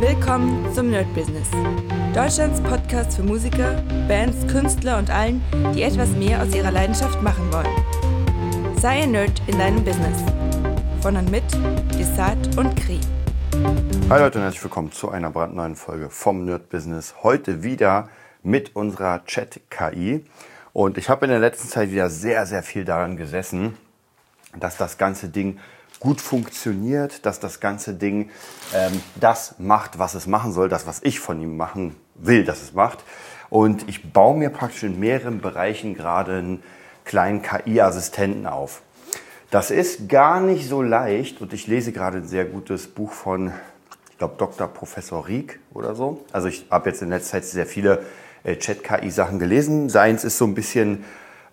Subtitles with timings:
[0.00, 1.48] Willkommen zum Nerd Business.
[2.14, 5.42] Deutschlands Podcast für Musiker, Bands, Künstler und allen,
[5.74, 8.76] die etwas mehr aus ihrer Leidenschaft machen wollen.
[8.78, 10.22] Sei ein Nerd in deinem Business.
[11.00, 11.44] Von und mit
[11.98, 13.00] Desart und Kri.
[14.10, 17.14] Hi Leute und herzlich willkommen zu einer brandneuen Folge vom Nerd Business.
[17.22, 18.10] Heute wieder
[18.42, 20.26] mit unserer Chat-KI.
[20.74, 23.78] Und ich habe in der letzten Zeit wieder sehr, sehr viel daran gesessen,
[24.60, 25.58] dass das ganze Ding
[26.00, 28.30] gut funktioniert, dass das ganze Ding
[28.74, 32.62] ähm, das macht, was es machen soll, das, was ich von ihm machen will, dass
[32.62, 33.04] es macht.
[33.48, 36.62] Und ich baue mir praktisch in mehreren Bereichen gerade einen
[37.04, 38.82] kleinen KI-Assistenten auf.
[39.50, 43.52] Das ist gar nicht so leicht und ich lese gerade ein sehr gutes Buch von,
[44.10, 44.66] ich glaube, Dr.
[44.66, 46.24] Professor Rieck oder so.
[46.32, 48.04] Also ich habe jetzt in letzter Zeit sehr viele
[48.42, 49.88] äh, Chat-KI-Sachen gelesen.
[49.88, 51.04] Seins ist so ein bisschen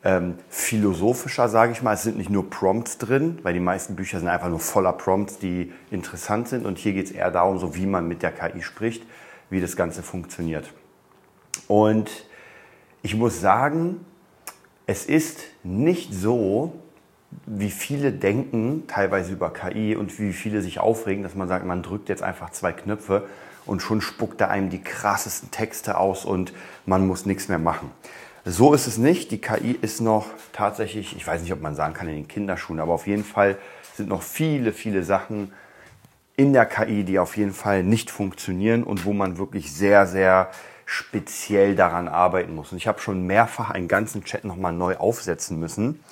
[0.04, 1.94] ähm, philosophischer, sage ich mal.
[1.94, 5.38] Es sind nicht nur Prompts drin, weil die meisten Bücher sind einfach nur voller Prompts,
[5.38, 6.66] die interessant sind.
[6.66, 9.04] Und hier geht es eher darum, so wie man mit der KI spricht,
[9.50, 10.74] wie das Ganze funktioniert.
[11.68, 12.10] Und
[13.02, 14.06] ich muss sagen,
[14.86, 16.74] es ist nicht so,
[17.46, 21.82] wie viele denken teilweise über KI und wie viele sich aufregen, dass man sagt, man
[21.82, 23.28] drückt jetzt einfach zwei Knöpfe
[23.66, 26.54] und schon spuckt er einem die krassesten Texte aus und
[26.86, 27.92] man muss nichts mehr machen.
[28.46, 29.32] So ist es nicht.
[29.32, 32.82] Die KI ist noch tatsächlich, ich weiß nicht, ob man sagen kann in den Kinderschuhen,
[32.82, 33.58] aber auf jeden Fall
[33.96, 35.54] sind noch viele, viele Sachen
[36.36, 40.50] in der KI, die auf jeden Fall nicht funktionieren und wo man wirklich sehr, sehr
[40.86, 42.74] speziell daran arbeiten muss.
[42.74, 46.04] Und ich habe schon mehrfach einen ganzen Chat nochmal neu aufsetzen müssen,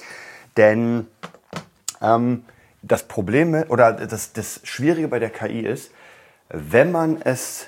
[0.56, 1.08] denn
[2.02, 2.46] ähm,
[2.82, 5.92] das Problem oder das, das Schwierige bei der KI ist,
[6.50, 7.68] wenn man es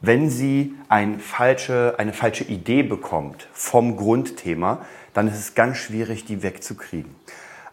[0.00, 6.24] wenn sie ein falsche, eine falsche Idee bekommt vom Grundthema, dann ist es ganz schwierig,
[6.24, 7.14] die wegzukriegen.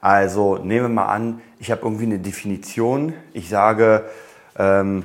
[0.02, 3.14] Also nehmen wir mal an, ich habe irgendwie eine Definition.
[3.34, 4.06] Ich sage,
[4.58, 5.04] ähm,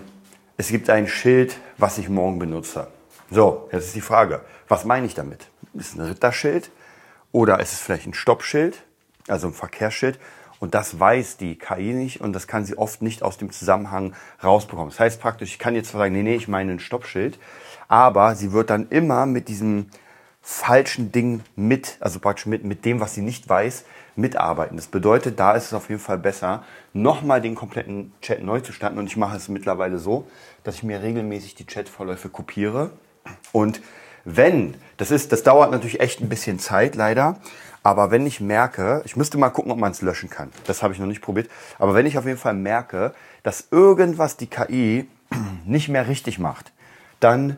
[0.56, 2.88] es gibt ein Schild, was ich morgen benutze.
[3.30, 5.48] So, jetzt ist die Frage, was meine ich damit?
[5.74, 6.70] Ist es ein Ritterschild
[7.30, 8.82] oder ist es vielleicht ein Stoppschild,
[9.28, 10.18] also ein Verkehrsschild?
[10.62, 14.14] Und das weiß die KI nicht und das kann sie oft nicht aus dem Zusammenhang
[14.45, 14.90] rausbekommen.
[14.90, 17.40] Das heißt praktisch, ich kann jetzt zwar sagen, nee, nee, ich meine ein Stoppschild,
[17.89, 19.86] aber sie wird dann immer mit diesem
[20.40, 23.84] falschen Ding mit, also praktisch mit, mit dem, was sie nicht weiß,
[24.14, 24.77] mitarbeiten.
[24.77, 26.62] Das bedeutet, da ist es auf jeden Fall besser,
[26.92, 28.98] nochmal den kompletten Chat neu zu starten.
[28.98, 30.29] Und ich mache es mittlerweile so,
[30.62, 32.90] dass ich mir regelmäßig die Chatverläufe kopiere.
[33.50, 33.80] Und
[34.24, 37.40] wenn, das ist, das dauert natürlich echt ein bisschen Zeit, leider.
[37.82, 40.50] Aber wenn ich merke, ich müsste mal gucken, ob man es löschen kann.
[40.66, 41.50] Das habe ich noch nicht probiert.
[41.78, 43.12] Aber wenn ich auf jeden Fall merke,
[43.42, 45.08] dass irgendwas die KI
[45.64, 46.72] nicht mehr richtig macht,
[47.20, 47.56] dann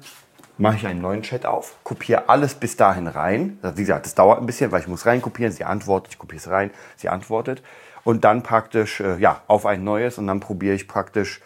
[0.56, 3.58] mache ich einen neuen Chat auf, kopiere alles bis dahin rein.
[3.62, 5.52] Wie gesagt, das dauert ein bisschen, weil ich muss reinkopieren.
[5.52, 7.62] Sie antwortet, ich kopiere es rein, sie antwortet.
[8.04, 11.40] Und dann praktisch, äh, ja, auf ein neues und dann probiere ich praktisch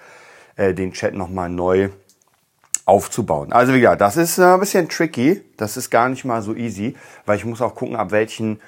[0.57, 1.91] äh, den Chat nochmal neu
[2.89, 3.53] aufzubauen.
[3.53, 5.43] Also wie gesagt, das ist äh, ein bisschen tricky.
[5.59, 8.61] Das ist gar nicht mal so easy, weil ich muss auch gucken, ab welchen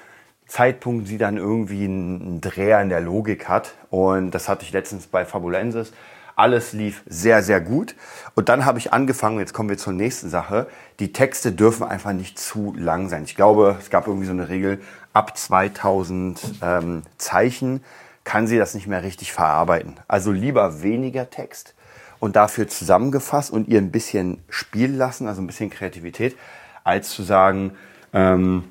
[0.47, 3.73] Zeitpunkt sie dann irgendwie einen Dreher in der Logik hat.
[3.89, 5.91] Und das hatte ich letztens bei Fabulensis.
[6.35, 7.95] Alles lief sehr, sehr gut.
[8.35, 10.67] Und dann habe ich angefangen, jetzt kommen wir zur nächsten Sache.
[10.99, 13.23] Die Texte dürfen einfach nicht zu lang sein.
[13.23, 14.81] Ich glaube, es gab irgendwie so eine Regel,
[15.13, 17.83] ab 2000 ähm, Zeichen
[18.23, 19.95] kann sie das nicht mehr richtig verarbeiten.
[20.07, 21.73] Also lieber weniger Text
[22.21, 26.37] und dafür zusammengefasst und ihr ein bisschen spielen lassen, also ein bisschen Kreativität,
[26.83, 27.71] als zu sagen,
[28.13, 28.65] ähm,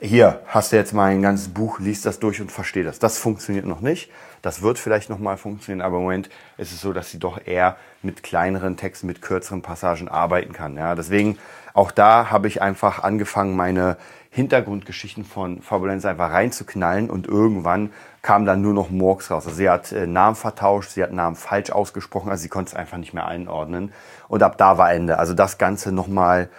[0.00, 2.98] hier hast du jetzt mal ein ganzes Buch, liest das durch und versteh das.
[3.00, 4.10] Das funktioniert noch nicht.
[4.44, 6.28] Das wird vielleicht noch mal funktionieren, aber im Moment
[6.58, 10.76] ist es so, dass sie doch eher mit kleineren Texten, mit kürzeren Passagen arbeiten kann.
[10.76, 11.38] Ja, deswegen
[11.72, 13.96] auch da habe ich einfach angefangen, meine
[14.28, 17.90] Hintergrundgeschichten von Fabulenz einfach reinzuknallen und irgendwann
[18.20, 19.46] kam dann nur noch Murks raus.
[19.46, 22.74] Also sie hat äh, Namen vertauscht, sie hat Namen falsch ausgesprochen, also sie konnte es
[22.76, 23.92] einfach nicht mehr einordnen.
[24.28, 25.18] Und ab da war Ende.
[25.18, 26.50] Also das Ganze nochmal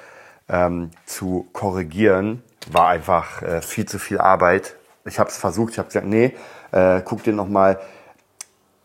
[0.50, 2.41] ähm, zu korrigieren,
[2.72, 4.75] war einfach äh, viel zu viel Arbeit.
[5.06, 6.34] Ich habe es versucht, ich habe gesagt, nee,
[6.75, 7.80] äh, guck dir nochmal,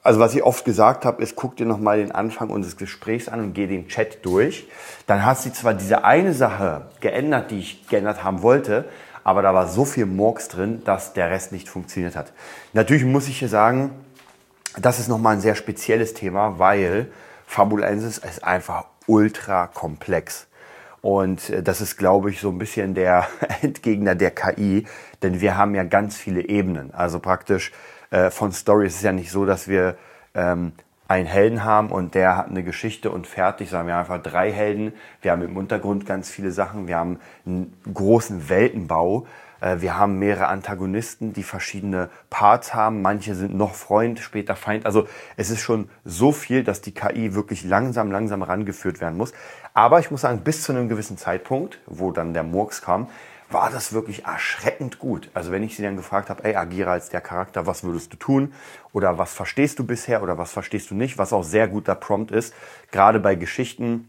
[0.02, 3.40] also was ich oft gesagt habe, ist, guck dir nochmal den Anfang unseres Gesprächs an
[3.40, 4.68] und geh den Chat durch.
[5.06, 8.86] Dann hast du zwar diese eine Sache geändert, die ich geändert haben wollte,
[9.24, 12.32] aber da war so viel Murks drin, dass der Rest nicht funktioniert hat.
[12.72, 13.90] Natürlich muss ich hier sagen,
[14.78, 17.10] das ist nochmal ein sehr spezielles Thema, weil
[17.46, 20.46] Fabulensis ist einfach ultra komplex.
[21.02, 23.26] Und äh, das ist, glaube ich, so ein bisschen der
[23.62, 24.86] Endgegner der KI,
[25.22, 26.92] denn wir haben ja ganz viele Ebenen.
[26.94, 27.72] Also praktisch
[28.10, 29.96] äh, von Stories ist es ja nicht so, dass wir
[30.34, 30.72] ähm,
[31.08, 34.52] einen Helden haben und der hat eine Geschichte und fertig, sondern wir haben einfach drei
[34.52, 34.92] Helden.
[35.22, 36.86] Wir haben im Untergrund ganz viele Sachen.
[36.86, 39.26] Wir haben einen großen Weltenbau.
[39.60, 43.02] Äh, wir haben mehrere Antagonisten, die verschiedene Parts haben.
[43.02, 44.86] Manche sind noch Freund, später Feind.
[44.86, 49.32] Also es ist schon so viel, dass die KI wirklich langsam, langsam rangeführt werden muss.
[49.74, 53.08] Aber ich muss sagen, bis zu einem gewissen Zeitpunkt, wo dann der Murks kam,
[53.50, 55.28] war das wirklich erschreckend gut.
[55.34, 58.16] Also wenn ich sie dann gefragt habe, ey, agiere als der Charakter, was würdest du
[58.16, 58.52] tun?
[58.92, 61.18] Oder was verstehst du bisher oder was verstehst du nicht?
[61.18, 62.54] Was auch sehr guter Prompt ist.
[62.92, 64.08] Gerade bei Geschichten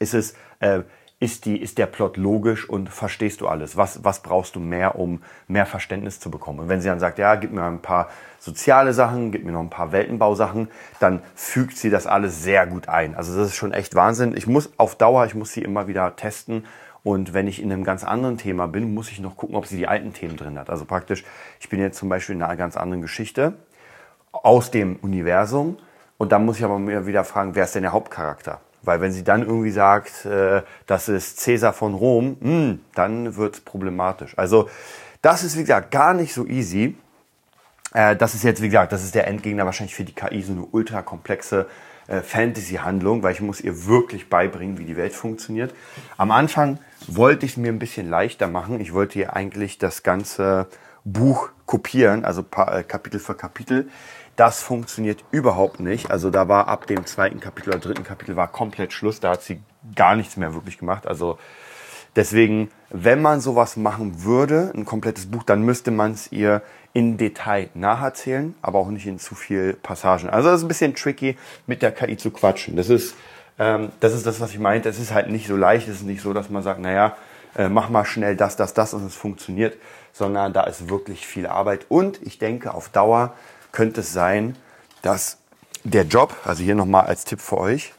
[0.00, 0.80] ist es, äh,
[1.18, 3.76] ist, die, ist der Plot logisch und verstehst du alles?
[3.76, 6.60] Was, was brauchst du mehr, um mehr Verständnis zu bekommen?
[6.60, 9.60] Und wenn sie dann sagt, ja, gib mir ein paar soziale Sachen, gib mir noch
[9.60, 10.68] ein paar Weltenbausachen,
[11.00, 13.14] dann fügt sie das alles sehr gut ein.
[13.14, 14.36] Also das ist schon echt Wahnsinn.
[14.36, 16.64] Ich muss auf Dauer, ich muss sie immer wieder testen
[17.06, 19.76] und wenn ich in einem ganz anderen Thema bin, muss ich noch gucken, ob sie
[19.76, 20.70] die alten Themen drin hat.
[20.70, 21.22] Also praktisch,
[21.60, 23.52] ich bin jetzt zum Beispiel in einer ganz anderen Geschichte
[24.32, 25.78] aus dem Universum.
[26.18, 28.60] Und dann muss ich aber mir wieder fragen, wer ist denn der Hauptcharakter?
[28.86, 33.36] Weil wenn sie dann irgendwie sagt, äh, das ist Cäsar von Rom, mh, hm, dann
[33.36, 34.32] wird es problematisch.
[34.38, 34.70] Also
[35.20, 36.96] das ist, wie gesagt, gar nicht so easy.
[37.92, 40.52] Äh, das ist jetzt, wie gesagt, das ist der Endgegner wahrscheinlich für die KI, so
[40.52, 41.66] eine ultra komplexe
[42.06, 45.74] äh, Fantasy-Handlung, weil ich muss ihr wirklich beibringen, wie die Welt funktioniert.
[46.16, 46.78] Am Anfang
[47.08, 48.80] wollte ich es mir ein bisschen leichter machen.
[48.80, 50.68] Ich wollte ihr eigentlich das ganze
[51.06, 53.88] Buch kopieren, also äh, Kapitel für Kapitel.
[54.34, 56.10] Das funktioniert überhaupt nicht.
[56.10, 59.20] Also da war ab dem zweiten Kapitel oder dritten Kapitel war komplett Schluss.
[59.20, 59.60] Da hat sie
[59.94, 61.06] gar nichts mehr wirklich gemacht.
[61.06, 61.38] Also
[62.16, 66.60] deswegen, wenn man sowas machen würde, ein komplettes Buch, dann müsste man es ihr
[66.92, 70.28] in Detail nacherzählen, aber auch nicht in zu viel Passagen.
[70.28, 71.36] Also das ist ein bisschen tricky,
[71.66, 72.76] mit der KI zu quatschen.
[72.76, 73.14] Das ist,
[73.58, 74.88] ähm, das ist das, was ich meinte.
[74.88, 75.88] Es ist halt nicht so leicht.
[75.88, 77.16] Es ist nicht so, dass man sagt, naja,
[77.56, 79.76] äh, mach mal schnell das, das, das und es funktioniert,
[80.16, 81.86] sondern da ist wirklich viel Arbeit.
[81.90, 83.34] Und ich denke, auf Dauer
[83.70, 84.56] könnte es sein,
[85.02, 85.36] dass
[85.84, 87.92] der Job, also hier nochmal als Tipp für euch,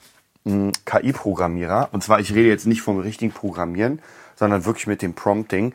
[0.43, 4.01] KI-Programmierer, und zwar ich rede jetzt nicht vom richtigen Programmieren,
[4.35, 5.73] sondern wirklich mit dem Prompting,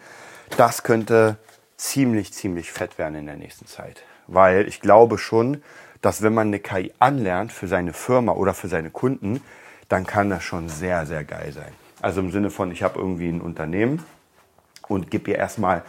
[0.56, 1.36] das könnte
[1.76, 4.02] ziemlich, ziemlich fett werden in der nächsten Zeit.
[4.26, 5.62] Weil ich glaube schon,
[6.00, 9.42] dass wenn man eine KI anlernt für seine Firma oder für seine Kunden,
[9.88, 11.72] dann kann das schon sehr, sehr geil sein.
[12.00, 14.04] Also im Sinne von, ich habe irgendwie ein Unternehmen
[14.88, 15.84] und gebe ihr erstmal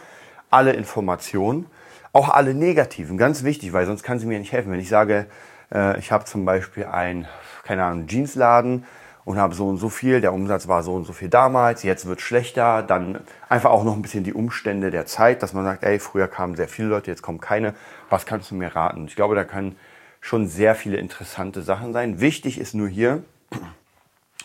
[0.54, 1.66] alle Informationen,
[2.12, 4.72] auch alle negativen, ganz wichtig, weil sonst kann sie mir nicht helfen.
[4.72, 5.26] Wenn ich sage,
[5.72, 7.26] äh, ich habe zum Beispiel ein,
[7.64, 8.84] keine Ahnung, Jeansladen,
[9.24, 12.06] und habe so und so viel, der Umsatz war so und so viel damals, jetzt
[12.06, 15.82] wird schlechter, dann einfach auch noch ein bisschen die Umstände der Zeit, dass man sagt,
[15.82, 17.74] ey, früher kamen sehr viele Leute, jetzt kommen keine,
[18.10, 19.06] was kannst du mir raten?
[19.06, 19.76] Ich glaube, da können
[20.20, 22.20] schon sehr viele interessante Sachen sein.
[22.20, 23.22] Wichtig ist nur hier,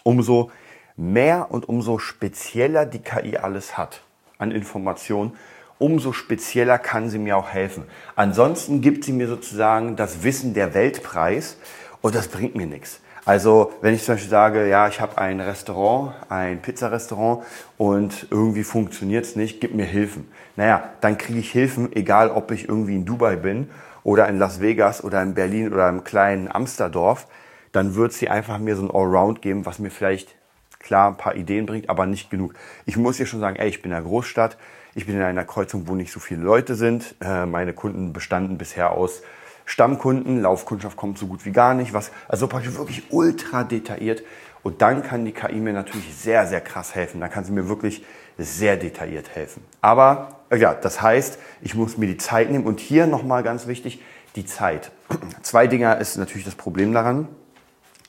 [0.03, 0.51] umso
[0.95, 4.01] mehr und umso spezieller die KI alles hat
[4.37, 5.33] an Informationen,
[5.79, 7.85] umso spezieller kann sie mir auch helfen.
[8.15, 11.57] Ansonsten gibt sie mir sozusagen das Wissen der Weltpreis
[12.01, 12.99] und das bringt mir nichts.
[13.25, 17.45] Also wenn ich zum Beispiel sage, ja, ich habe ein Restaurant, ein Pizzarestaurant
[17.77, 20.29] und irgendwie funktioniert es nicht, gib mir Hilfen.
[20.55, 23.69] Naja, dann kriege ich Hilfen, egal ob ich irgendwie in Dubai bin
[24.03, 27.27] oder in Las Vegas oder in Berlin oder im kleinen Amsterdorf,
[27.71, 30.35] dann wird sie einfach mir so ein Allround geben, was mir vielleicht
[30.79, 32.55] klar ein paar Ideen bringt, aber nicht genug.
[32.85, 34.57] Ich muss ihr schon sagen, ey, ich bin in einer Großstadt,
[34.95, 37.15] ich bin in einer Kreuzung, wo nicht so viele Leute sind.
[37.21, 39.21] Äh, meine Kunden bestanden bisher aus
[39.65, 44.23] Stammkunden, Laufkundschaft kommt so gut wie gar nicht, was, also praktisch wirklich ultra detailliert.
[44.63, 47.21] Und dann kann die KI mir natürlich sehr, sehr krass helfen.
[47.21, 48.03] Dann kann sie mir wirklich
[48.37, 49.63] sehr detailliert helfen.
[49.81, 52.65] Aber ja, das heißt, ich muss mir die Zeit nehmen.
[52.65, 54.01] Und hier nochmal ganz wichtig,
[54.35, 54.91] die Zeit.
[55.43, 57.27] Zwei Dinger ist natürlich das Problem daran.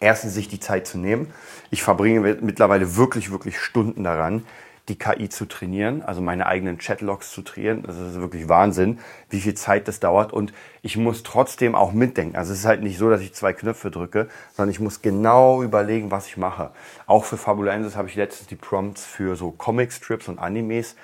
[0.00, 1.30] Erstens, sich die Zeit zu nehmen.
[1.70, 4.46] Ich verbringe mittlerweile wirklich, wirklich Stunden daran,
[4.90, 7.84] die KI zu trainieren, also meine eigenen Chatlogs zu trainieren.
[7.84, 8.98] Das ist wirklich Wahnsinn,
[9.30, 10.32] wie viel Zeit das dauert.
[10.32, 12.36] Und ich muss trotzdem auch mitdenken.
[12.36, 15.62] Also es ist halt nicht so, dass ich zwei Knöpfe drücke, sondern ich muss genau
[15.62, 16.72] überlegen, was ich mache.
[17.06, 20.96] Auch für Fabulensis habe ich letztens die Prompts für so Comic-Strips und Animes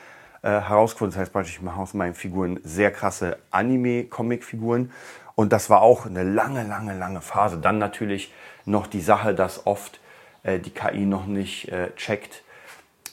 [0.43, 1.12] äh, herausgefunden.
[1.12, 4.90] Das heißt praktisch, ich mache aus meinen Figuren sehr krasse Anime-Comic-Figuren.
[5.37, 7.59] Und das war auch eine lange, lange, lange Phase.
[7.59, 8.33] Dann natürlich
[8.64, 10.00] noch die Sache, dass oft
[10.43, 12.43] äh, die KI noch nicht äh, checkt,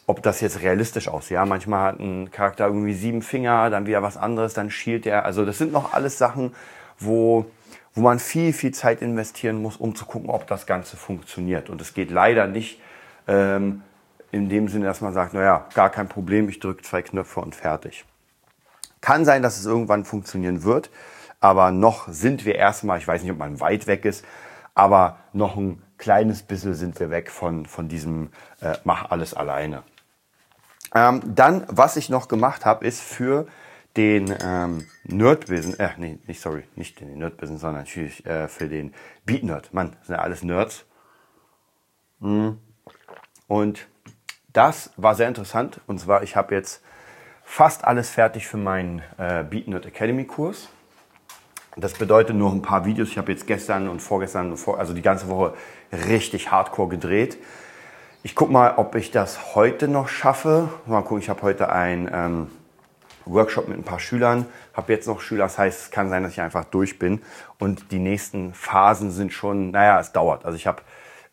[0.06, 1.36] ob das jetzt realistisch aussieht.
[1.36, 5.26] Ja, manchmal hat ein Charakter irgendwie sieben Finger, dann wieder was anderes, dann schielt er.
[5.26, 6.54] Also das sind noch alles Sachen,
[7.00, 7.46] wo,
[7.94, 11.70] wo man viel, viel Zeit investieren muss, um zu gucken, ob das Ganze funktioniert.
[11.70, 12.82] Und es geht leider nicht
[13.28, 13.82] ähm,
[14.32, 17.56] in dem Sinne, dass man sagt, naja, gar kein Problem, ich drücke zwei Knöpfe und
[17.56, 18.04] fertig.
[19.00, 20.90] Kann sein, dass es irgendwann funktionieren wird,
[21.40, 24.26] aber noch sind wir erstmal, ich weiß nicht, ob man weit weg ist,
[24.76, 28.30] aber noch ein kleines bisschen sind wir weg von, von diesem
[28.62, 29.84] äh, Mach alles alleine.
[30.96, 33.48] Ähm, dann, was ich noch gemacht habe, ist für
[33.98, 38.94] den ähm, Nerd-Business, äh, nee, nicht, sorry, nicht den Nerd-Business, sondern natürlich äh, für den
[39.26, 39.74] Beat-Nerd.
[39.74, 40.86] Mann, sind ja alles Nerds.
[42.20, 42.60] Mhm.
[43.48, 43.88] Und
[44.54, 45.82] das war sehr interessant.
[45.88, 46.84] Und zwar, ich habe jetzt
[47.44, 50.70] fast alles fertig für meinen äh, BeatNerd Academy Kurs.
[51.76, 53.10] Das bedeutet nur ein paar Videos.
[53.10, 55.54] Ich habe jetzt gestern und vorgestern, also die ganze Woche
[55.92, 57.38] richtig hardcore gedreht.
[58.26, 60.70] Ich gucke mal, ob ich das heute noch schaffe.
[60.86, 62.48] Mal gucken, ich habe heute ein ähm,
[63.26, 66.32] Workshop mit ein paar Schülern, habe jetzt noch Schüler, das heißt, es kann sein, dass
[66.32, 67.22] ich einfach durch bin.
[67.60, 70.46] Und die nächsten Phasen sind schon, naja, es dauert.
[70.46, 70.84] Also ich habe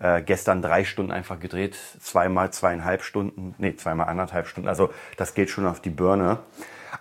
[0.01, 4.69] äh, gestern drei Stunden einfach gedreht, zweimal zweieinhalb Stunden, nee, zweimal anderthalb Stunden.
[4.69, 6.39] Also das geht schon auf die Birne.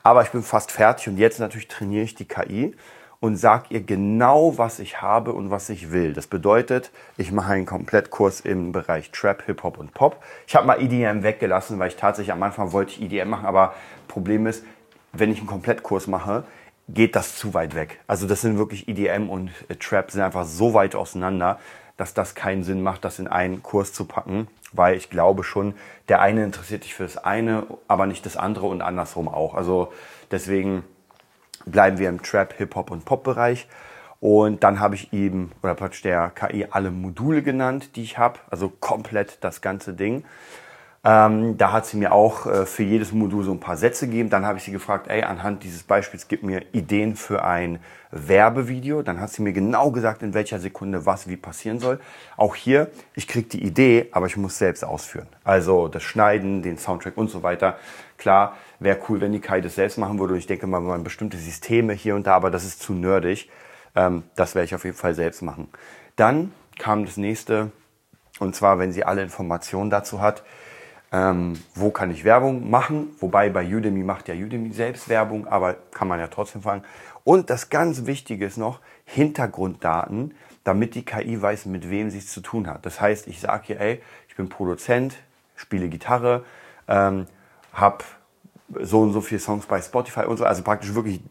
[0.04, 2.76] Aber ich bin fast fertig und jetzt natürlich trainiere ich die KI
[3.20, 6.14] und sage ihr genau, was ich habe und was ich will.
[6.14, 10.24] Das bedeutet, ich mache einen Komplettkurs im Bereich Trap, Hip-Hop und Pop.
[10.48, 13.74] Ich habe mal EDM weggelassen, weil ich tatsächlich am Anfang wollte ich EDM machen, aber
[14.08, 14.64] Problem ist,
[15.12, 16.44] wenn ich einen Komplettkurs mache,
[16.88, 18.00] geht das zu weit weg.
[18.08, 21.60] Also das sind wirklich EDM und Trap sind einfach so weit auseinander,
[21.98, 25.74] dass das keinen Sinn macht, das in einen Kurs zu packen, weil ich glaube schon,
[26.08, 29.54] der eine interessiert sich für das eine, aber nicht das andere und andersrum auch.
[29.54, 29.92] Also
[30.32, 30.84] deswegen
[31.66, 33.68] bleiben wir im Trap, Hip-Hop und Pop-Bereich.
[34.20, 38.40] Und dann habe ich eben, oder praktisch der KI, alle Module genannt, die ich habe.
[38.50, 40.26] Also komplett das ganze Ding.
[41.02, 44.30] Ähm, da hat sie mir auch äh, für jedes Modul so ein paar Sätze gegeben.
[44.30, 47.80] Dann habe ich sie gefragt, ey, anhand dieses Beispiels gib mir Ideen für ein
[48.12, 49.02] Werbevideo.
[49.02, 52.02] Dann hat sie mir genau gesagt, in welcher Sekunde was wie passieren soll.
[52.36, 55.28] Auch hier, ich kriege die Idee, aber ich muss selbst ausführen.
[55.46, 57.78] Also das Schneiden, den Soundtrack und so weiter.
[58.18, 60.34] Klar, wäre cool, wenn die Kai das selbst machen würde.
[60.34, 63.50] Und ich denke mal, man bestimmte Systeme hier und da, aber das ist zu nerdig.
[63.96, 65.70] Ähm, das werde ich auf jeden Fall selbst machen.
[66.18, 67.72] Dann kam das nächste,
[68.40, 70.44] und zwar, wenn sie alle Informationen dazu hat,
[71.12, 73.16] ähm, wo kann ich Werbung machen?
[73.20, 76.84] Wobei bei Udemy macht ja Udemy selbst Werbung, aber kann man ja trotzdem fragen.
[77.24, 82.28] Und das ganz Wichtige ist noch Hintergrunddaten, damit die KI weiß, mit wem sie es
[82.28, 82.86] zu tun hat.
[82.86, 85.16] Das heißt, ich sage hier, ey, ich bin Produzent,
[85.56, 86.46] spiele Gitarre,
[86.88, 87.26] ähm,
[87.74, 88.04] habe
[88.80, 91.22] so und so viele Songs bei Spotify und so, also praktisch wirklich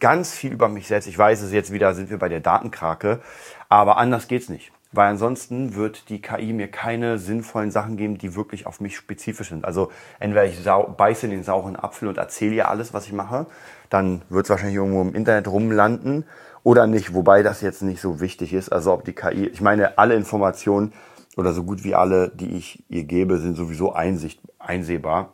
[0.00, 1.06] ganz viel über mich selbst.
[1.06, 3.20] Ich weiß es jetzt wieder, sind wir bei der Datenkrake,
[3.68, 8.34] aber anders geht's nicht weil ansonsten wird die KI mir keine sinnvollen Sachen geben, die
[8.34, 9.64] wirklich auf mich spezifisch sind.
[9.64, 13.46] Also entweder ich beiße den sauren Apfel und erzähle ihr alles, was ich mache,
[13.90, 16.24] dann wird es wahrscheinlich irgendwo im Internet rumlanden
[16.62, 18.70] oder nicht, wobei das jetzt nicht so wichtig ist.
[18.70, 20.92] Also ob die KI, ich meine, alle Informationen
[21.36, 25.30] oder so gut wie alle, die ich ihr gebe, sind sowieso einsicht, einsehbar.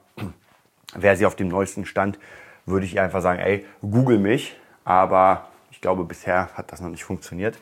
[0.95, 2.19] Wäre sie auf dem neuesten Stand,
[2.65, 5.49] würde ich ihr einfach sagen, ey, google mich, aber
[5.79, 7.57] ich glaube, bisher hat das noch nicht funktioniert.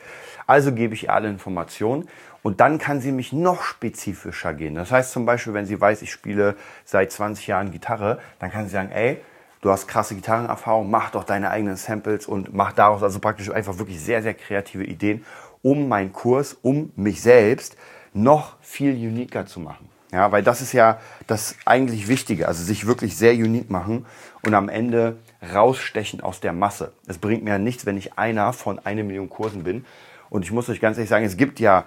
[0.46, 2.08] Also gebe ich ihr alle Informationen
[2.42, 4.74] und dann kann sie mich noch spezifischer gehen.
[4.74, 6.56] Das heißt zum Beispiel, wenn sie weiß, ich spiele
[6.86, 9.18] seit 20 Jahren Gitarre, dann kann sie sagen, ey,
[9.60, 13.76] du hast krasse Gitarrenerfahrung, mach doch deine eigenen Samples und mach daraus also praktisch einfach
[13.76, 15.22] wirklich sehr, sehr kreative Ideen,
[15.60, 17.76] um meinen Kurs, um mich selbst
[18.14, 19.90] noch viel uniker zu machen.
[20.10, 24.06] Ja, weil das ist ja das eigentlich Wichtige, also sich wirklich sehr unique machen
[24.42, 25.18] und am Ende
[25.52, 26.92] rausstechen aus der Masse.
[27.06, 29.84] Es bringt mir ja nichts, wenn ich einer von einer Million Kursen bin.
[30.30, 31.84] Und ich muss euch ganz ehrlich sagen, es gibt ja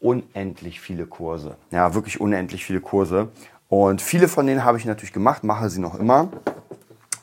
[0.00, 1.56] unendlich viele Kurse.
[1.70, 3.28] Ja, wirklich unendlich viele Kurse.
[3.68, 6.28] Und viele von denen habe ich natürlich gemacht, mache sie noch immer.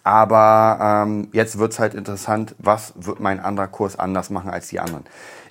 [0.03, 4.67] Aber ähm, jetzt wird es halt interessant, was wird mein anderer Kurs anders machen als
[4.67, 5.03] die anderen.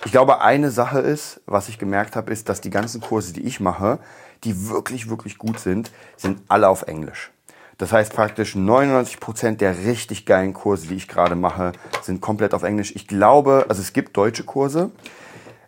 [0.05, 3.41] Ich glaube, eine Sache ist, was ich gemerkt habe, ist, dass die ganzen Kurse, die
[3.41, 3.99] ich mache,
[4.45, 7.31] die wirklich, wirklich gut sind, sind alle auf Englisch.
[7.77, 12.53] Das heißt praktisch 99 Prozent der richtig geilen Kurse, die ich gerade mache, sind komplett
[12.53, 12.93] auf Englisch.
[12.95, 14.91] Ich glaube, also es gibt deutsche Kurse.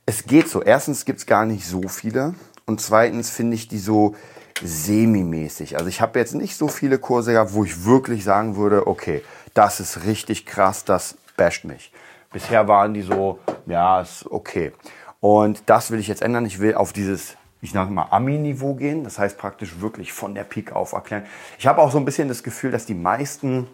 [0.05, 0.63] Es geht so.
[0.63, 2.33] Erstens gibt es gar nicht so viele.
[2.65, 4.15] Und zweitens finde ich die so
[4.63, 5.77] semi-mäßig.
[5.77, 9.23] Also ich habe jetzt nicht so viele Kurse gehabt, wo ich wirklich sagen würde, okay,
[9.53, 11.91] das ist richtig krass, das basht mich.
[12.31, 14.71] Bisher waren die so, ja, ist okay.
[15.19, 16.45] Und das will ich jetzt ändern.
[16.45, 19.03] Ich will auf dieses ich sage mal, Ami-Niveau gehen.
[19.03, 21.25] Das heißt praktisch wirklich von der Peak auf erklären.
[21.57, 23.67] Ich habe auch so ein bisschen das Gefühl, dass die meisten,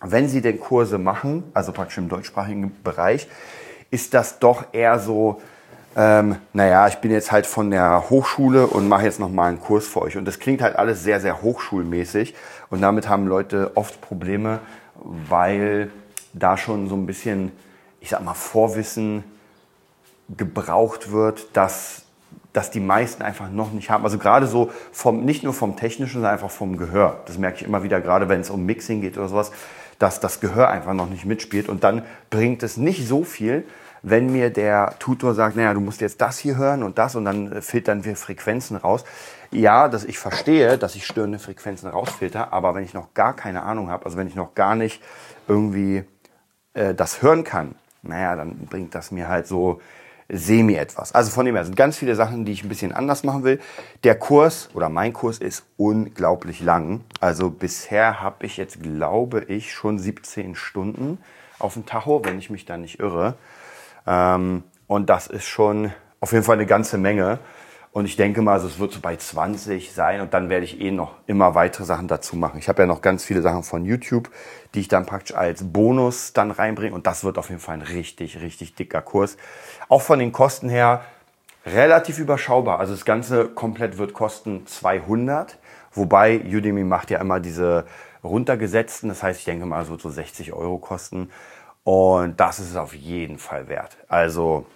[0.00, 3.28] wenn sie den Kurse machen, also praktisch im deutschsprachigen Bereich,
[3.90, 5.40] ist das doch eher so,
[5.96, 9.86] ähm, naja, ich bin jetzt halt von der Hochschule und mache jetzt nochmal einen Kurs
[9.86, 10.16] für euch.
[10.16, 12.34] Und das klingt halt alles sehr, sehr hochschulmäßig.
[12.68, 14.58] Und damit haben Leute oft Probleme,
[14.94, 15.90] weil
[16.32, 17.52] da schon so ein bisschen,
[18.00, 19.24] ich sag mal, Vorwissen
[20.36, 22.05] gebraucht wird, dass
[22.56, 24.04] dass die meisten einfach noch nicht haben.
[24.04, 27.20] Also gerade so vom, nicht nur vom technischen, sondern einfach vom Gehör.
[27.26, 29.52] Das merke ich immer wieder, gerade wenn es um Mixing geht oder sowas,
[29.98, 31.68] dass das Gehör einfach noch nicht mitspielt.
[31.68, 33.66] Und dann bringt es nicht so viel,
[34.00, 37.26] wenn mir der Tutor sagt, naja, du musst jetzt das hier hören und das und
[37.26, 39.04] dann filtern wir Frequenzen raus.
[39.50, 43.64] Ja, dass ich verstehe, dass ich störende Frequenzen rausfilter, aber wenn ich noch gar keine
[43.64, 45.02] Ahnung habe, also wenn ich noch gar nicht
[45.46, 46.04] irgendwie
[46.72, 49.82] äh, das hören kann, naja, dann bringt das mir halt so
[50.28, 51.12] semi etwas.
[51.12, 53.60] Also von dem her sind ganz viele Sachen, die ich ein bisschen anders machen will.
[54.04, 57.02] Der Kurs oder mein Kurs ist unglaublich lang.
[57.20, 61.18] Also bisher habe ich jetzt, glaube ich, schon 17 Stunden
[61.58, 63.34] auf dem Tacho, wenn ich mich da nicht irre.
[64.06, 67.38] Ähm, und das ist schon auf jeden Fall eine ganze Menge.
[67.96, 70.82] Und ich denke mal, also es wird so bei 20 sein und dann werde ich
[70.82, 72.58] eh noch immer weitere Sachen dazu machen.
[72.58, 74.28] Ich habe ja noch ganz viele Sachen von YouTube,
[74.74, 77.80] die ich dann praktisch als Bonus dann reinbringe und das wird auf jeden Fall ein
[77.80, 79.38] richtig, richtig dicker Kurs.
[79.88, 81.06] Auch von den Kosten her
[81.64, 82.80] relativ überschaubar.
[82.80, 85.56] Also das Ganze komplett wird kosten 200,
[85.90, 87.86] wobei Udemy macht ja immer diese
[88.22, 91.30] runtergesetzten, das heißt, ich denke mal, es wird so 60 Euro kosten
[91.82, 93.96] und das ist es auf jeden Fall wert.
[94.06, 94.66] Also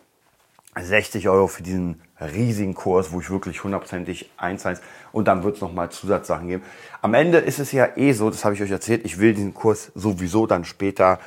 [0.78, 4.80] 60 Euro für diesen riesigen Kurs, wo ich wirklich hundertprozentig eins eins
[5.12, 6.62] und dann wird es nochmal Zusatzsachen geben.
[7.02, 9.54] Am Ende ist es ja eh so, das habe ich euch erzählt, ich will diesen
[9.54, 11.18] Kurs sowieso dann später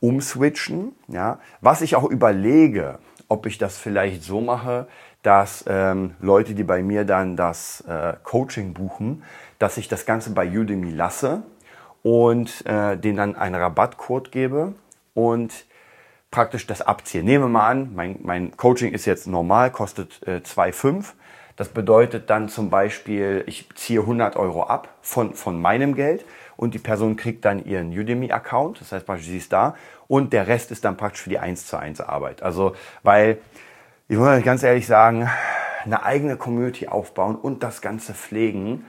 [0.00, 0.94] umswitchen.
[1.08, 1.40] Ja.
[1.60, 4.86] Was ich auch überlege, ob ich das vielleicht so mache,
[5.22, 9.24] dass ähm, Leute, die bei mir dann das äh, Coaching buchen,
[9.58, 11.42] dass ich das Ganze bei Udemy lasse
[12.02, 14.74] und äh, denen dann einen Rabattcode gebe
[15.14, 15.66] und
[16.30, 17.22] praktisch das abziehe.
[17.22, 21.12] Nehmen wir mal an, mein, mein Coaching ist jetzt normal, kostet äh, 2,5.
[21.56, 26.24] Das bedeutet dann zum Beispiel, ich ziehe 100 Euro ab von, von meinem Geld
[26.56, 29.74] und die Person kriegt dann ihren Udemy-Account, das heißt praktisch, sie ist da
[30.06, 32.42] und der Rest ist dann praktisch für die 1 zu 1 Arbeit.
[32.42, 33.38] Also, weil,
[34.08, 35.28] ich muss ganz ehrlich sagen,
[35.84, 38.84] eine eigene Community aufbauen und das Ganze pflegen,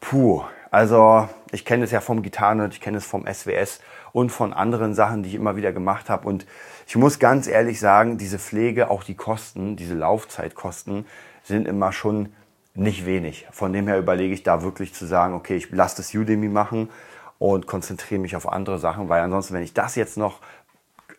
[0.00, 3.80] puh, also ich kenne es ja vom Gitarrenerd, ich kenne es vom SWS
[4.14, 6.28] und von anderen Sachen, die ich immer wieder gemacht habe.
[6.28, 6.46] Und
[6.86, 11.04] ich muss ganz ehrlich sagen, diese Pflege, auch die Kosten, diese Laufzeitkosten
[11.42, 12.32] sind immer schon
[12.74, 13.44] nicht wenig.
[13.50, 16.90] Von dem her überlege ich da wirklich zu sagen, okay, ich lasse das Udemy machen
[17.40, 20.38] und konzentriere mich auf andere Sachen, weil ansonsten, wenn ich das jetzt noch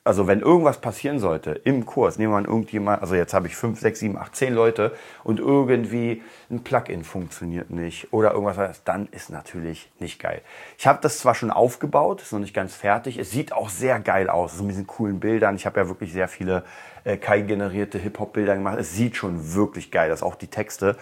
[0.06, 3.56] also wenn irgendwas passieren sollte im Kurs, nehmen wir mal irgendjemand, also jetzt habe ich
[3.56, 6.22] fünf, sechs, sieben, acht, zehn Leute und irgendwie
[6.52, 10.44] ein Plugin funktioniert nicht oder irgendwas, dann ist natürlich nicht geil.
[10.78, 13.18] Ich habe das zwar schon aufgebaut, ist noch nicht ganz fertig.
[13.18, 15.56] Es sieht auch sehr geil aus, so mit diesen coolen Bildern.
[15.56, 16.64] Ich habe ja wirklich sehr viele
[17.04, 18.78] äh, KI-generierte Hip-Hop-Bilder gemacht.
[18.78, 20.98] Es sieht schon wirklich geil aus, auch die Texte.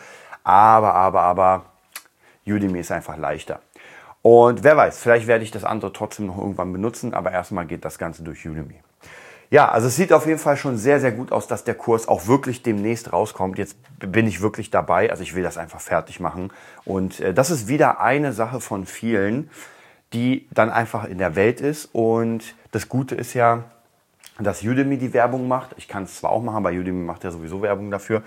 [0.45, 1.65] Aber, aber, aber
[2.47, 3.59] Udemy ist einfach leichter.
[4.21, 7.83] Und wer weiß, vielleicht werde ich das andere trotzdem noch irgendwann benutzen, aber erstmal geht
[7.83, 8.82] das Ganze durch Udemy.
[9.53, 12.07] Ja, also es sieht auf jeden Fall schon sehr, sehr gut aus, dass der Kurs
[12.07, 13.59] auch wirklich demnächst rauskommt.
[13.59, 15.11] Jetzt bin ich wirklich dabei.
[15.11, 16.51] Also ich will das einfach fertig machen.
[16.85, 19.51] Und äh, das ist wieder eine Sache von vielen,
[20.11, 21.85] die dann einfach in der Welt ist.
[21.93, 23.65] Und das Gute ist ja,
[24.39, 25.75] dass Udemy die Werbung macht.
[25.77, 28.23] Ich kann es zwar auch machen, aber Udemy macht ja sowieso Werbung dafür.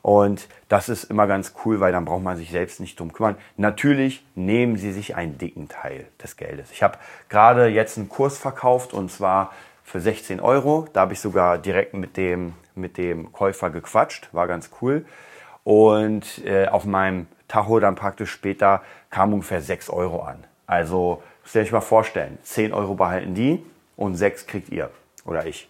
[0.00, 3.36] Und das ist immer ganz cool, weil dann braucht man sich selbst nicht drum kümmern.
[3.58, 6.70] Natürlich nehmen Sie sich einen dicken Teil des Geldes.
[6.72, 6.96] Ich habe
[7.28, 9.52] gerade jetzt einen Kurs verkauft und zwar
[9.84, 10.86] für 16 Euro.
[10.92, 15.04] Da habe ich sogar direkt mit dem, mit dem Käufer gequatscht, war ganz cool.
[15.64, 20.44] Und äh, auf meinem Tacho dann praktisch später kam ungefähr 6 Euro an.
[20.66, 23.64] Also müsst ihr euch mal vorstellen, 10 Euro behalten die
[23.96, 24.90] und 6 kriegt ihr
[25.24, 25.68] oder ich.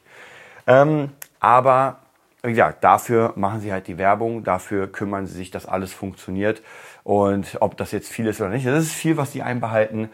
[0.66, 2.00] Ähm, aber
[2.42, 6.62] wie gesagt, dafür machen sie halt die Werbung, dafür kümmern sie sich, dass alles funktioniert.
[7.02, 10.10] Und ob das jetzt viel ist oder nicht, das ist viel, was die einbehalten.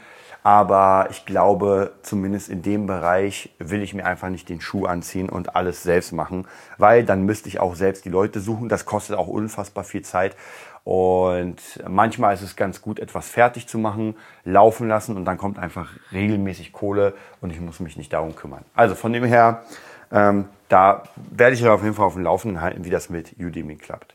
[0.47, 5.29] Aber ich glaube, zumindest in dem Bereich will ich mir einfach nicht den Schuh anziehen
[5.29, 6.47] und alles selbst machen,
[6.79, 8.69] weil dann müsste ich auch selbst die Leute suchen.
[8.69, 10.37] Das kostet auch unfassbar viel Zeit.
[10.85, 11.57] Und
[11.89, 15.91] manchmal ist es ganz gut, etwas fertig zu machen, laufen lassen und dann kommt einfach
[16.13, 18.65] regelmäßig Kohle und ich muss mich nicht darum kümmern.
[18.77, 19.65] Also von dem her,
[20.13, 23.75] ähm, da werde ich auf jeden Fall auf dem Laufenden halten, wie das mit Udemy
[23.75, 24.15] klappt.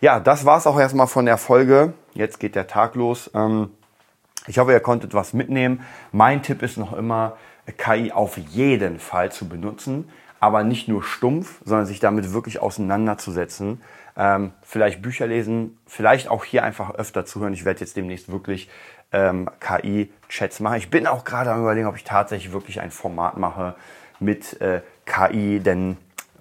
[0.00, 1.92] Ja, das war's auch erstmal von der Folge.
[2.14, 3.30] Jetzt geht der Tag los.
[3.34, 3.68] Ähm,
[4.46, 5.82] ich hoffe, ihr konntet was mitnehmen.
[6.12, 7.36] Mein Tipp ist noch immer,
[7.76, 10.08] KI auf jeden Fall zu benutzen,
[10.40, 13.80] aber nicht nur stumpf, sondern sich damit wirklich auseinanderzusetzen.
[14.16, 17.52] Ähm, vielleicht Bücher lesen, vielleicht auch hier einfach öfter zuhören.
[17.52, 18.68] Ich werde jetzt demnächst wirklich
[19.12, 20.78] ähm, KI-Chats machen.
[20.78, 23.74] Ich bin auch gerade am überlegen, ob ich tatsächlich wirklich ein Format mache
[24.18, 25.96] mit äh, KI, denn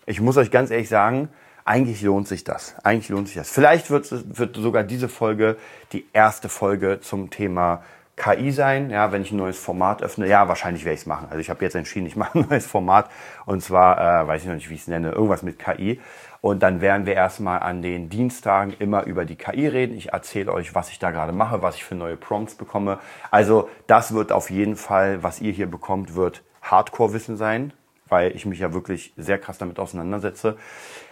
[0.06, 1.30] ich muss euch ganz ehrlich sagen,
[1.70, 2.74] eigentlich lohnt sich das.
[2.84, 3.48] Eigentlich lohnt sich das.
[3.48, 5.56] Vielleicht wird, wird sogar diese Folge
[5.94, 7.84] die erste Folge zum Thema
[8.16, 10.28] KI sein, ja, wenn ich ein neues Format öffne.
[10.28, 11.28] Ja, wahrscheinlich werde ich es machen.
[11.30, 13.12] Also ich habe jetzt entschieden, ich mache ein neues Format
[13.46, 16.02] und zwar, äh, weiß ich noch nicht, wie ich es nenne, irgendwas mit KI.
[16.42, 19.96] Und dann werden wir erstmal an den Dienstagen immer über die KI reden.
[19.96, 22.98] Ich erzähle euch, was ich da gerade mache, was ich für neue Prompts bekomme.
[23.30, 27.74] Also das wird auf jeden Fall, was ihr hier bekommt, wird Hardcore-Wissen sein,
[28.08, 30.58] weil ich mich ja wirklich sehr krass damit auseinandersetze.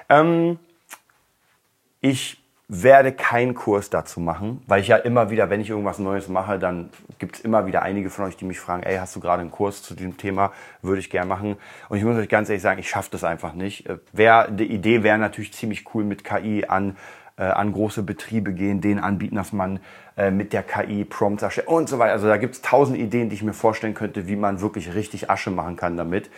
[0.10, 0.60] Ähm,
[2.02, 2.38] ich
[2.70, 6.60] werde keinen Kurs dazu machen, weil ich ja immer wieder, wenn ich irgendwas Neues mache,
[6.60, 9.42] dann gibt es immer wieder einige von euch, die mich fragen, ey, hast du gerade
[9.42, 10.52] einen Kurs zu diesem Thema?
[10.82, 11.56] Würde ich gerne machen.
[11.88, 13.88] Und ich muss euch ganz ehrlich sagen, ich schaffe das einfach nicht.
[13.88, 16.98] Äh, wär, die Idee wäre natürlich ziemlich cool mit KI an,
[17.38, 19.80] äh, an große Betriebe gehen, denen anbieten, dass man
[20.18, 22.12] äh, mit der KI Prompts erstellt und so weiter.
[22.12, 25.30] Also da gibt es tausend Ideen, die ich mir vorstellen könnte, wie man wirklich richtig
[25.30, 26.30] Asche machen kann damit.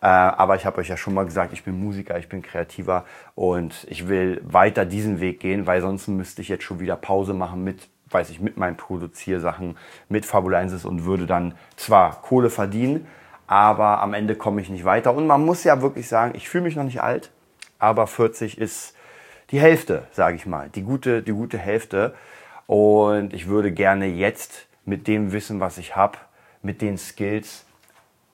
[0.00, 3.04] Äh, aber ich habe euch ja schon mal gesagt, ich bin Musiker, ich bin Kreativer
[3.34, 7.34] und ich will weiter diesen Weg gehen, weil sonst müsste ich jetzt schon wieder Pause
[7.34, 9.76] machen mit, weiß ich, mit meinen Produziersachen,
[10.08, 13.06] mit Fabulensis und würde dann zwar Kohle verdienen,
[13.48, 15.14] aber am Ende komme ich nicht weiter.
[15.14, 17.32] Und man muss ja wirklich sagen, ich fühle mich noch nicht alt,
[17.78, 18.94] aber 40 ist
[19.50, 22.14] die Hälfte, sage ich mal, die gute, die gute Hälfte.
[22.66, 26.18] Und ich würde gerne jetzt mit dem Wissen, was ich habe,
[26.62, 27.64] mit den Skills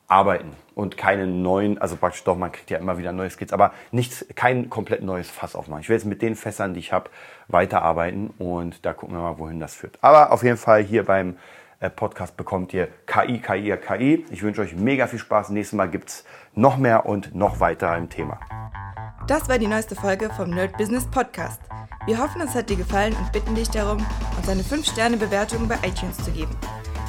[0.09, 3.73] arbeiten und keine neuen, also praktisch doch, man kriegt ja immer wieder neue Skills, aber
[3.91, 5.83] nichts, kein komplett neues Fass aufmachen.
[5.83, 7.11] Ich will jetzt mit den Fässern, die ich habe,
[7.49, 9.99] weiterarbeiten und da gucken wir mal, wohin das führt.
[10.03, 11.37] Aber auf jeden Fall hier beim
[11.81, 14.27] äh, Podcast bekommt ihr KI, KI, KI.
[14.31, 15.51] Ich wünsche euch mega viel Spaß.
[15.51, 18.41] Nächstes Mal gibt es noch mehr und noch weiter im Thema.
[19.27, 21.61] Das war die neueste Folge vom Nerd Business Podcast.
[22.07, 24.05] Wir hoffen, es hat dir gefallen und bitten dich darum,
[24.37, 26.55] uns eine 5-Sterne-Bewertung bei iTunes zu geben.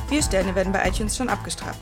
[0.07, 1.81] Vier Sterne werden bei iTunes schon abgestraft.